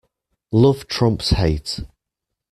Love 0.51 0.87
trumps 0.87 1.29
hate. 1.29 1.81